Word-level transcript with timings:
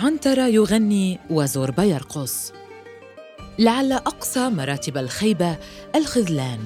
عنترة 0.00 0.46
يغني 0.46 1.18
وزوربا 1.30 1.84
يرقص 1.84 2.52
لعل 3.58 3.92
أقصى 3.92 4.48
مراتب 4.48 4.98
الخيبة 4.98 5.56
الخذلان 5.94 6.60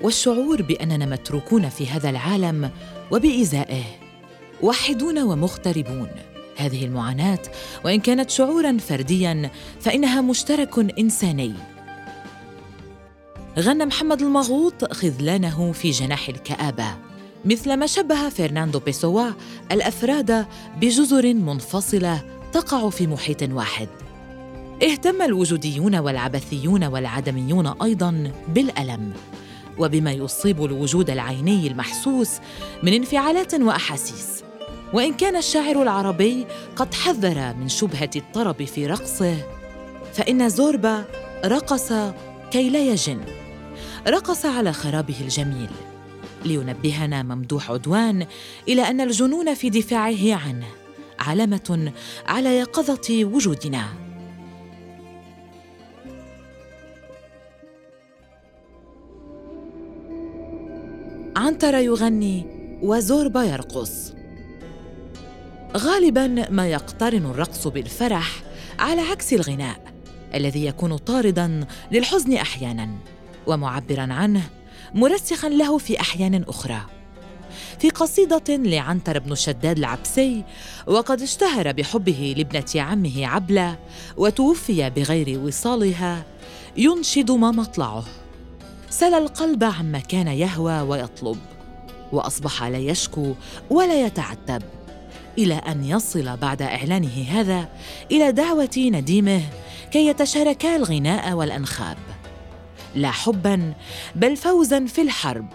والشعور 0.00 0.62
بأننا 0.62 1.06
متروكون 1.06 1.68
في 1.68 1.86
هذا 1.86 2.10
العالم 2.10 2.70
وبإزائه 3.10 3.84
وحدون 4.62 5.18
ومغتربون. 5.18 6.08
هذه 6.56 6.84
المعاناة 6.84 7.38
وإن 7.84 8.00
كانت 8.00 8.30
شعوراً 8.30 8.76
فردياً 8.78 9.50
فإنها 9.80 10.20
مشترك 10.20 10.98
إنساني. 10.98 11.54
غنى 13.58 13.84
محمد 13.84 14.22
المغوط 14.22 14.92
خذلانه 14.92 15.72
في 15.72 15.90
جناح 15.90 16.28
الكآبة. 16.28 16.96
مثلما 17.44 17.86
شبه 17.86 18.28
فرناندو 18.28 18.78
بيسوا 18.78 19.30
الأفراد 19.72 20.46
بجزر 20.80 21.34
منفصلة 21.34 22.37
تقع 22.52 22.90
في 22.90 23.06
محيط 23.06 23.42
واحد. 23.42 23.88
اهتم 24.82 25.22
الوجوديون 25.22 25.94
والعبثيون 25.94 26.84
والعدميون 26.84 27.66
أيضا 27.66 28.32
بالألم. 28.48 29.12
وبما 29.78 30.12
يصيب 30.12 30.64
الوجود 30.64 31.10
العيني 31.10 31.66
المحسوس 31.66 32.30
من 32.82 32.92
انفعالات 32.92 33.54
وأحاسيس. 33.54 34.44
وإن 34.92 35.14
كان 35.14 35.36
الشاعر 35.36 35.82
العربي 35.82 36.46
قد 36.76 36.94
حذر 36.94 37.54
من 37.54 37.68
شبهة 37.68 38.10
الطرب 38.16 38.64
في 38.64 38.86
رقصه 38.86 39.36
فإن 40.12 40.48
زوربا 40.48 41.04
رقص 41.44 41.92
كي 42.50 42.70
لا 42.70 42.78
يجن. 42.78 43.20
رقص 44.08 44.46
على 44.46 44.72
خرابه 44.72 45.16
الجميل. 45.20 45.70
لينبهنا 46.44 47.22
ممدوح 47.22 47.70
عدوان 47.70 48.26
إلى 48.68 48.82
أن 48.82 49.00
الجنون 49.00 49.54
في 49.54 49.70
دفاعه 49.70 50.34
عنه. 50.34 50.66
علامة 51.28 51.92
على 52.26 52.58
يقظة 52.58 53.24
وجودنا. 53.24 53.88
عنتر 61.36 61.74
يغني 61.74 62.46
وزوربا 62.82 63.44
يرقص 63.44 64.12
غالبا 65.76 66.50
ما 66.50 66.68
يقترن 66.68 67.26
الرقص 67.26 67.66
بالفرح 67.66 68.42
على 68.78 69.00
عكس 69.00 69.32
الغناء 69.32 69.92
الذي 70.34 70.66
يكون 70.66 70.96
طاردا 70.96 71.66
للحزن 71.92 72.32
أحيانا 72.32 72.90
ومعبرا 73.46 74.12
عنه 74.12 74.42
مرسخا 74.94 75.48
له 75.48 75.78
في 75.78 76.00
أحيان 76.00 76.44
أخرى. 76.48 76.97
في 77.78 77.90
قصيدة 77.90 78.56
لعنتر 78.56 79.18
بن 79.18 79.34
شداد 79.34 79.78
العبسي 79.78 80.44
وقد 80.86 81.22
اشتهر 81.22 81.72
بحبه 81.72 82.34
لابنة 82.36 82.82
عمه 82.82 83.26
عبلة 83.26 83.78
وتوفي 84.16 84.90
بغير 84.90 85.38
وصالها 85.38 86.24
ينشد 86.76 87.30
ما 87.30 87.50
مطلعه. 87.50 88.04
سلى 88.90 89.18
القلب 89.18 89.64
عما 89.64 89.98
كان 89.98 90.28
يهوى 90.28 90.80
ويطلب 90.80 91.38
وأصبح 92.12 92.62
لا 92.62 92.78
يشكو 92.78 93.34
ولا 93.70 94.06
يتعتب 94.06 94.62
إلى 95.38 95.54
أن 95.54 95.84
يصل 95.84 96.36
بعد 96.36 96.62
إعلانه 96.62 97.24
هذا 97.30 97.68
إلى 98.10 98.32
دعوة 98.32 98.70
نديمه 98.76 99.42
كي 99.90 100.06
يتشاركا 100.06 100.76
الغناء 100.76 101.32
والأنخاب. 101.32 101.96
لا 102.94 103.10
حبا 103.10 103.72
بل 104.14 104.36
فوزا 104.36 104.86
في 104.86 105.02
الحرب. 105.02 105.46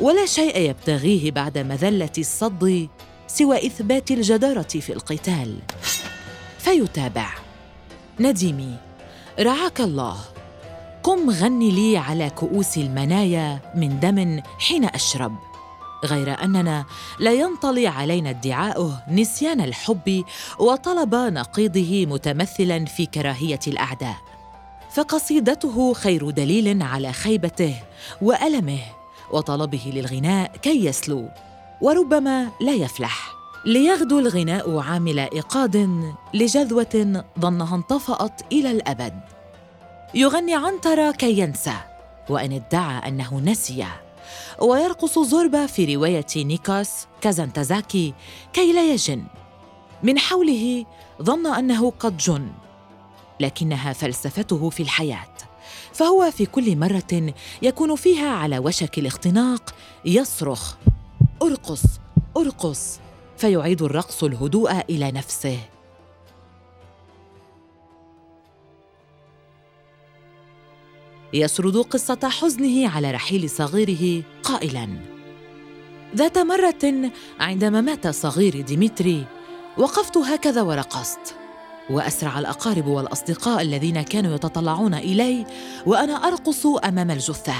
ولا 0.00 0.26
شيء 0.26 0.70
يبتغيه 0.70 1.30
بعد 1.30 1.58
مذلة 1.58 2.12
الصد 2.18 2.88
سوى 3.26 3.66
إثبات 3.66 4.10
الجدارة 4.10 4.62
في 4.62 4.92
القتال. 4.92 5.58
فيتابع. 6.58 7.28
نديمي 8.20 8.76
رعاك 9.40 9.80
الله. 9.80 10.16
قم 11.02 11.30
غني 11.30 11.70
لي 11.70 11.96
على 11.96 12.30
كؤوس 12.30 12.76
المنايا 12.78 13.60
من 13.74 14.00
دم 14.00 14.42
حين 14.58 14.84
أشرب. 14.84 15.36
غير 16.04 16.44
أننا 16.44 16.84
لا 17.20 17.32
ينطلي 17.32 17.86
علينا 17.86 18.30
ادعاؤه 18.30 19.02
نسيان 19.10 19.60
الحب 19.60 20.24
وطلب 20.58 21.14
نقيضه 21.14 22.06
متمثلا 22.06 22.84
في 22.84 23.06
كراهية 23.06 23.60
الأعداء. 23.66 24.16
فقصيدته 24.94 25.92
خير 25.92 26.30
دليل 26.30 26.82
على 26.82 27.12
خيبته 27.12 27.74
وألمه. 28.22 28.80
وطلبه 29.32 29.92
للغناء 29.94 30.56
كي 30.56 30.84
يسلو 30.84 31.28
وربما 31.80 32.48
لا 32.60 32.72
يفلح. 32.72 33.34
ليغدو 33.66 34.18
الغناء 34.18 34.78
عامل 34.78 35.18
إيقاد 35.18 36.04
لجذوة 36.34 37.24
ظنها 37.40 37.76
انطفأت 37.76 38.52
إلى 38.52 38.70
الأبد. 38.70 39.20
يغني 40.14 40.54
عنترة 40.54 41.10
كي 41.10 41.38
ينسى 41.38 41.74
وإن 42.28 42.52
ادعى 42.52 43.08
أنه 43.08 43.40
نسي. 43.40 43.86
ويرقص 44.62 45.18
زوربا 45.18 45.66
في 45.66 45.94
رواية 45.94 46.26
نيكوس 46.36 46.90
كازانتازاكي 47.20 48.14
كي 48.52 48.72
لا 48.72 48.92
يجن. 48.92 49.24
من 50.02 50.18
حوله 50.18 50.84
ظن 51.22 51.46
أنه 51.46 51.92
قد 52.00 52.16
جن 52.16 52.48
لكنها 53.40 53.92
فلسفته 53.92 54.70
في 54.70 54.82
الحياة. 54.82 55.34
فهو 55.94 56.30
في 56.30 56.46
كل 56.46 56.76
مرة 56.76 57.34
يكون 57.62 57.96
فيها 57.96 58.30
على 58.30 58.58
وشك 58.58 58.98
الاختناق 58.98 59.74
يصرخ 60.04 60.74
أرقص 61.42 61.82
أرقص! 62.36 63.00
فيعيد 63.36 63.82
الرقص 63.82 64.24
الهدوء 64.24 64.80
إلى 64.90 65.12
نفسه. 65.12 65.58
يسرد 71.32 71.76
قصة 71.76 72.28
حزنه 72.28 72.90
على 72.90 73.10
رحيل 73.10 73.50
صغيره 73.50 74.22
قائلاً: 74.42 74.88
ذات 76.16 76.38
مرة 76.38 77.10
عندما 77.40 77.80
مات 77.80 78.06
صغيري 78.08 78.62
ديمتري 78.62 79.26
وقفت 79.78 80.16
هكذا 80.16 80.62
ورقصت. 80.62 81.43
وأسرع 81.90 82.38
الأقارب 82.38 82.86
والأصدقاء 82.86 83.62
الذين 83.62 84.02
كانوا 84.02 84.34
يتطلعون 84.34 84.94
إلي 84.94 85.46
وأنا 85.86 86.12
أرقص 86.12 86.66
أمام 86.66 87.10
الجثة. 87.10 87.54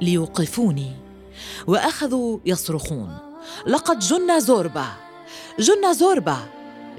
ليوقفوني. 0.00 0.92
وأخذوا 1.66 2.38
يصرخون. 2.46 3.18
لقد 3.66 3.98
جن 3.98 4.40
زوربا. 4.40 4.86
جن 5.58 5.92
زوربا. 5.92 6.36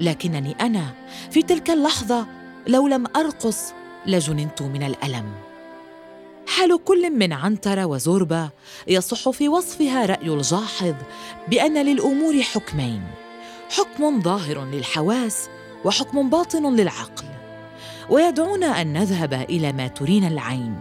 لكنني 0.00 0.56
أنا 0.60 0.84
في 1.30 1.42
تلك 1.42 1.70
اللحظة 1.70 2.26
لو 2.66 2.88
لم 2.88 3.04
أرقص 3.16 3.72
لجننت 4.06 4.62
من 4.62 4.82
الألم. 4.82 5.32
حال 6.46 6.84
كل 6.84 7.10
من 7.10 7.32
عنترة 7.32 7.84
وزوربة 7.84 8.50
يصح 8.86 9.30
في 9.30 9.48
وصفها 9.48 10.06
رأي 10.06 10.28
الجاحظ 10.28 10.94
بأن 11.48 11.86
للأمور 11.86 12.42
حكمين. 12.42 13.02
حكم 13.70 14.22
ظاهر 14.22 14.64
للحواس 14.64 15.48
وحكم 15.84 16.30
باطن 16.30 16.76
للعقل. 16.76 17.24
ويدعونا 18.10 18.82
أن 18.82 18.92
نذهب 18.92 19.34
إلى 19.34 19.72
ما 19.72 19.88
ترينا 19.88 20.28
العين 20.28 20.76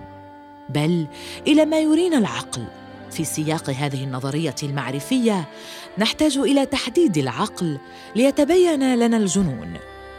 بل 0.69 1.07
إلى 1.47 1.66
ما 1.66 1.79
يرينا 1.79 2.17
العقل. 2.17 2.66
في 3.12 3.23
سياق 3.25 3.69
هذه 3.69 4.03
النظرية 4.03 4.56
المعرفية 4.63 5.50
نحتاج 5.97 6.38
إلى 6.38 6.66
تحديد 6.66 7.17
العقل 7.17 7.78
ليتبين 8.16 8.95
لنا 8.95 9.17
الجنون. 9.17 9.73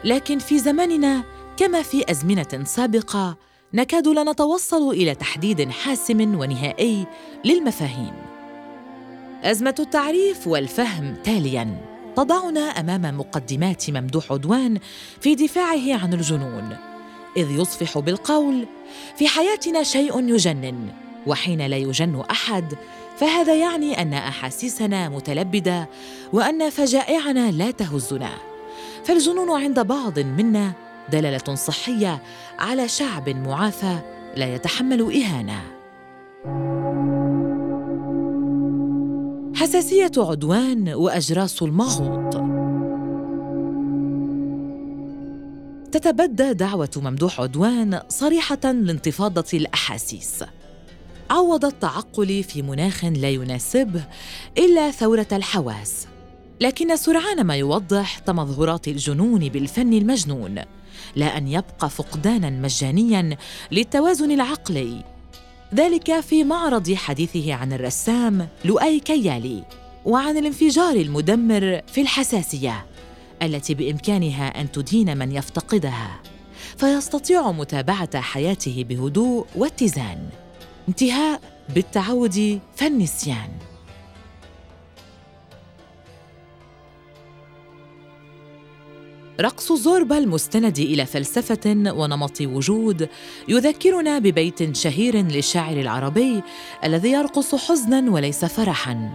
لكن 0.04 0.38
في 0.38 0.58
زماننا 0.58 1.22
كما 1.56 1.82
في 1.82 2.10
أزمنة 2.10 2.64
سابقة 2.64 3.36
نكاد 3.74 4.08
لا 4.08 4.32
نتوصل 4.32 4.90
إلى 4.90 5.14
تحديد 5.14 5.70
حاسم 5.70 6.40
ونهائي 6.40 7.06
للمفاهيم. 7.44 8.14
أزمة 9.44 9.74
التعريف 9.78 10.46
والفهم 10.46 11.14
تاليا. 11.24 11.91
تضعنا 12.16 12.60
أمام 12.60 13.18
مقدمات 13.18 13.90
ممدوح 13.90 14.32
عدوان 14.32 14.78
في 15.20 15.34
دفاعه 15.34 16.02
عن 16.02 16.14
الجنون 16.14 16.76
إذ 17.36 17.50
يصفح 17.50 17.98
بالقول 17.98 18.66
في 19.16 19.28
حياتنا 19.28 19.82
شيء 19.82 20.28
يجنن 20.28 20.88
وحين 21.26 21.66
لا 21.66 21.76
يجن 21.76 22.22
أحد 22.30 22.74
فهذا 23.16 23.54
يعني 23.54 24.02
أن 24.02 24.14
أحاسيسنا 24.14 25.08
متلبدة 25.08 25.88
وأن 26.32 26.70
فجائعنا 26.70 27.50
لا 27.50 27.70
تهزنا. 27.70 28.30
فالجنون 29.04 29.62
عند 29.62 29.80
بعض 29.80 30.18
منا 30.18 30.72
دلالة 31.12 31.54
صحية 31.54 32.22
على 32.58 32.88
شعب 32.88 33.28
معافى 33.28 33.98
لا 34.36 34.54
يتحمل 34.54 35.22
إهانة. 35.22 35.62
حساسية 39.62 40.10
عدوان 40.16 40.88
وأجراس 40.88 41.62
المغوط 41.62 42.34
تتبدى 45.92 46.52
دعوة 46.52 46.90
ممدوح 46.96 47.40
عدوان 47.40 48.00
صريحة 48.08 48.58
لانتفاضة 48.64 49.44
الأحاسيس. 49.54 50.44
عوض 51.30 51.64
التعقل 51.64 52.42
في 52.42 52.62
مناخ 52.62 53.04
لا 53.04 53.30
يناسبه 53.30 54.04
إلا 54.58 54.90
ثورة 54.90 55.26
الحواس. 55.32 56.06
لكن 56.60 56.96
سرعان 56.96 57.44
ما 57.44 57.56
يوضح 57.56 58.18
تمظهرات 58.18 58.88
الجنون 58.88 59.48
بالفن 59.48 59.92
المجنون. 59.92 60.58
لا 61.16 61.38
أن 61.38 61.48
يبقى 61.48 61.90
فقدانا 61.90 62.50
مجانيا 62.50 63.36
للتوازن 63.72 64.30
العقلي. 64.30 65.04
ذلك 65.74 66.20
في 66.20 66.44
معرض 66.44 66.94
حديثه 66.94 67.54
عن 67.54 67.72
الرسام 67.72 68.48
لؤي 68.64 69.00
كيالي 69.00 69.64
وعن 70.04 70.36
الانفجار 70.36 70.96
المدمر 70.96 71.80
في 71.86 72.00
الحساسية 72.00 72.86
التي 73.42 73.74
بإمكانها 73.74 74.60
أن 74.60 74.72
تدين 74.72 75.18
من 75.18 75.32
يفتقدها. 75.32 76.20
فيستطيع 76.76 77.52
متابعة 77.52 78.20
حياته 78.20 78.84
بهدوء 78.88 79.46
واتزان. 79.56 80.28
انتهاء 80.88 81.40
بالتعود 81.74 82.60
فالنسيان. 82.76 83.50
رقص 89.40 89.72
زوربا 89.72 90.18
المستند 90.18 90.78
إلى 90.78 91.06
فلسفة 91.06 91.92
ونمط 91.96 92.40
وجود 92.40 93.08
يذكرنا 93.48 94.18
ببيت 94.18 94.76
شهير 94.76 95.16
للشاعر 95.16 95.76
العربي 95.76 96.42
الذي 96.84 97.10
يرقص 97.10 97.54
حزنا 97.54 98.10
وليس 98.10 98.44
فرحا 98.44 99.10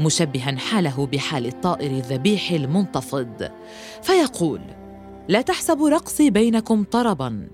مشبها 0.00 0.56
حاله 0.56 1.06
بحال 1.06 1.46
الطائر 1.46 1.90
الذبيح 1.90 2.50
المنتفض. 2.50 3.50
فيقول 4.02 4.60
لا 5.28 5.40
تحسبوا 5.40 5.90
رقصي 5.90 6.30
بينكم 6.30 6.84
طربا 6.84 7.48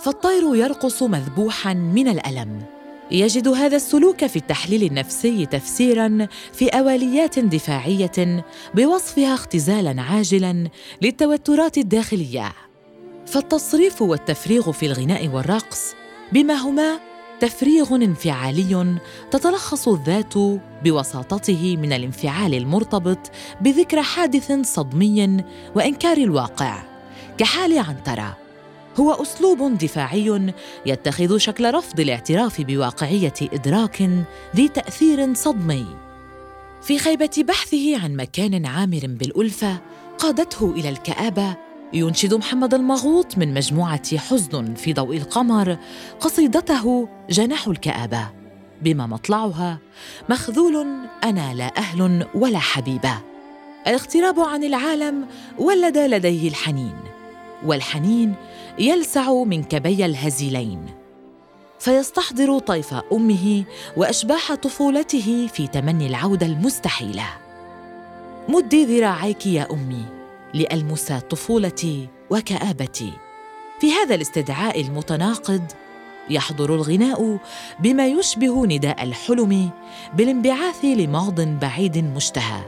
فالطير 0.00 0.54
يرقص 0.54 1.02
مذبوحا 1.02 1.74
من 1.74 2.08
الألم 2.08 2.62
يجد 3.10 3.48
هذا 3.48 3.76
السلوك 3.76 4.26
في 4.26 4.36
التحليل 4.36 4.82
النفسي 4.82 5.46
تفسيرا 5.46 6.28
في 6.52 6.68
اوليات 6.68 7.38
دفاعية 7.38 8.44
بوصفها 8.74 9.34
اختزالا 9.34 10.02
عاجلا 10.02 10.68
للتوترات 11.02 11.78
الداخلية. 11.78 12.52
فالتصريف 13.26 14.02
والتفريغ 14.02 14.72
في 14.72 14.86
الغناء 14.86 15.28
والرقص 15.28 15.94
بما 16.32 16.54
هما 16.54 17.00
تفريغ 17.40 17.94
انفعالي 17.94 18.96
تتلخص 19.30 19.88
الذات 19.88 20.34
بوساطته 20.84 21.76
من 21.76 21.92
الانفعال 21.92 22.54
المرتبط 22.54 23.30
بذكرى 23.60 24.02
حادث 24.02 24.52
صدمي 24.62 25.44
وإنكار 25.74 26.16
الواقع 26.16 26.82
كحال 27.38 27.78
عنترة. 27.78 28.43
هو 29.00 29.12
أسلوب 29.12 29.78
دفاعي 29.78 30.52
يتخذ 30.86 31.36
شكل 31.36 31.74
رفض 31.74 32.00
الاعتراف 32.00 32.60
بواقعية 32.60 33.34
إدراك 33.42 34.10
ذي 34.56 34.68
تاثير 34.68 35.34
صدمي. 35.34 35.86
في 36.82 36.98
خيبة 36.98 37.30
بحثه 37.38 38.02
عن 38.04 38.16
مكان 38.16 38.66
عامر 38.66 39.00
بالألفة 39.04 39.78
قادته 40.18 40.72
إلى 40.76 40.88
الكآبة. 40.88 41.56
ينشد 41.92 42.34
محمد 42.34 42.74
المغوط 42.74 43.38
من 43.38 43.54
مجموعة 43.54 44.16
حزن 44.16 44.74
في 44.74 44.92
ضوء 44.92 45.16
القمر 45.16 45.76
قصيدته 46.20 47.08
جناح 47.30 47.68
الكآبة. 47.68 48.30
بما 48.82 49.06
مطلعها 49.06 49.78
مخذول 50.28 50.86
أنا 51.24 51.54
لا 51.54 51.72
أهل 51.78 52.26
ولا 52.34 52.58
حبيبة. 52.58 53.18
الاغتراب 53.86 54.40
عن 54.40 54.64
العالم 54.64 55.26
ولد 55.58 55.98
لديه 55.98 56.48
الحنين 56.48 56.96
والحنين 57.64 58.34
يلسع 58.78 59.44
من 59.44 59.62
كبي 59.62 60.04
الهزيلين. 60.04 60.86
فيستحضر 61.78 62.58
طيف 62.58 62.94
أمه 63.12 63.64
وأشباح 63.96 64.54
طفولته 64.54 65.46
في 65.46 65.66
تمني 65.66 66.06
العودة 66.06 66.46
المستحيلة. 66.46 67.26
مدي 68.48 68.84
ذراعيك 68.84 69.46
يا 69.46 69.68
أمي 69.72 70.04
لألمس 70.54 71.12
طفولتي 71.12 72.08
وكآبتي. 72.30 73.12
في 73.80 73.92
هذا 73.92 74.14
الاستدعاء 74.14 74.80
المتناقض 74.80 75.62
يحضر 76.30 76.74
الغناء 76.74 77.38
بما 77.80 78.06
يشبه 78.06 78.66
نداء 78.66 79.02
الحلم 79.02 79.70
بالانبعاث 80.14 80.84
لماض 80.84 81.40
بعيد 81.40 81.98
مشتهى. 81.98 82.60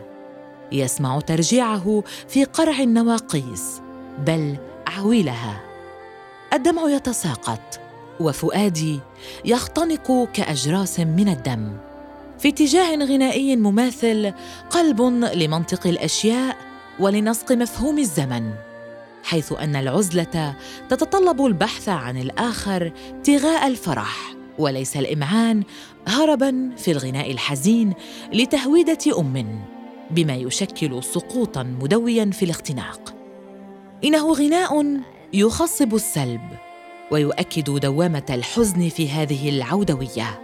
يسمع 0.73 1.21
ترجيعه 1.21 2.03
في 2.29 2.45
قرع 2.45 2.81
النواقيس 2.81 3.81
بل 4.27 4.57
عويلها. 4.87 5.76
الدمع 6.57 6.91
يتساقط 6.91 7.81
وفؤادي 8.21 9.01
يختنق 9.45 10.29
كأجراس 10.33 11.01
من 11.01 11.29
الدم. 11.29 11.77
في 12.39 12.49
اتجاه 12.49 12.97
غنائي 12.97 13.57
مماثل 13.57 14.33
قلب 14.71 15.01
لمنطق 15.35 15.87
الأشياء 15.87 16.57
ولنسق 17.01 17.53
مفهوم 17.53 17.99
الزمن 17.99 18.51
حيث 19.25 19.53
أن 19.53 19.77
العزلة 19.77 20.57
تتطلب 20.89 21.47
البحث 21.47 21.89
عن 21.89 22.17
الآخر 22.19 22.93
ابتغاء 23.11 23.67
الفرح 23.67 24.35
وليس 24.59 24.97
الإمعان 24.97 25.63
هربا 26.09 26.71
في 26.77 26.91
الغناء 26.91 27.33
الحزين 27.33 27.93
لتهويدة 28.33 29.19
أم 29.19 29.65
بما 30.11 30.35
يشكل 30.35 31.03
سقوطا 31.05 31.63
مدويا 31.63 32.31
في 32.31 32.45
الاختناق. 32.45 33.15
إنه 34.05 34.33
غناء 34.33 35.01
يخصب 35.37 35.95
السلب 35.95 36.41
ويؤكد 37.11 37.71
دوامة 37.71 38.23
الحزن 38.31 38.89
في 38.89 39.11
هذه 39.11 39.49
العودوية. 39.49 40.43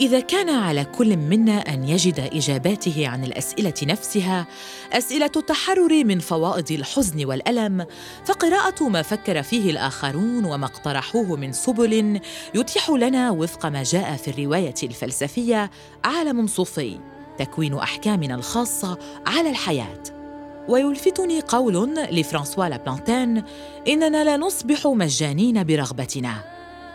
إذا 0.00 0.20
كان 0.20 0.50
على 0.50 0.84
كل 0.84 1.16
منا 1.16 1.52
أن 1.52 1.88
يجد 1.88 2.20
إجاباته 2.20 3.08
عن 3.08 3.24
الأسئلة 3.24 3.74
نفسها 3.82 4.46
أسئلة 4.92 5.30
التحرر 5.36 6.04
من 6.04 6.18
فوائد 6.18 6.70
الحزن 6.70 7.24
والألم 7.24 7.86
فقراءة 8.24 8.88
ما 8.88 9.02
فكر 9.02 9.42
فيه 9.42 9.70
الآخرون 9.70 10.44
وما 10.44 10.66
اقترحوه 10.66 11.36
من 11.36 11.52
سبل 11.52 12.20
يتيح 12.54 12.90
لنا 12.90 13.30
وفق 13.30 13.66
ما 13.66 13.82
جاء 13.82 14.16
في 14.16 14.30
الرواية 14.30 14.74
الفلسفية 14.82 15.70
عالم 16.04 16.46
صوفي 16.46 17.00
تكوين 17.38 17.74
أحكامنا 17.74 18.34
الخاصة 18.34 18.98
على 19.26 19.50
الحياة. 19.50 20.23
ويلفتني 20.68 21.40
قول 21.40 21.94
لفرانسوا 21.94 22.64
لابلانتين 22.64 23.42
إننا 23.88 24.24
لا 24.24 24.36
نصبح 24.36 24.86
مجانين 24.86 25.64
برغبتنا. 25.64 26.34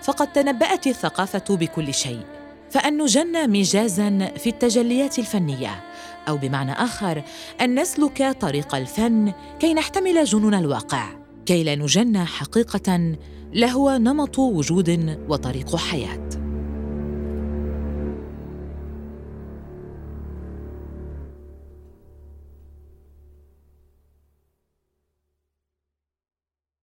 فقد 0.03 0.33
تنبأت 0.33 0.87
الثقافة 0.87 1.55
بكل 1.55 1.93
شيء 1.93 2.21
فأن 2.69 3.01
نجن 3.01 3.49
مجازا 3.49 4.31
في 4.37 4.49
التجليات 4.49 5.19
الفنية. 5.19 5.83
أو 6.27 6.37
بمعنى 6.37 6.71
آخر 6.71 7.23
أن 7.61 7.79
نسلك 7.79 8.37
طريق 8.41 8.75
الفن 8.75 9.33
كي 9.59 9.73
نحتمل 9.73 10.23
جنون 10.23 10.53
الواقع. 10.53 11.09
كي 11.45 11.63
لا 11.63 11.75
نجن 11.75 12.17
حقيقة 12.17 13.15
لهو 13.53 13.97
نمط 13.97 14.39
وجود 14.39 15.19
وطريق 15.29 15.75
حياة. 15.75 16.28